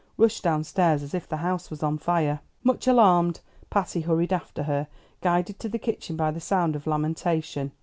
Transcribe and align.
rushed 0.17 0.41
down 0.41 0.63
stairs 0.63 1.03
as 1.03 1.13
if 1.13 1.29
the 1.29 1.37
house 1.45 1.69
was 1.69 1.83
on 1.83 1.95
fire. 1.95 2.39
Much 2.63 2.87
alarmed, 2.87 3.39
Patty 3.69 4.01
hurried 4.01 4.33
after 4.33 4.63
her, 4.63 4.87
guided 5.21 5.59
to 5.59 5.69
the 5.69 5.77
kitchen 5.77 6.15
by 6.15 6.31
the 6.31 6.41
sound 6.41 6.75
of 6.75 6.87
lamentation. 6.87 7.71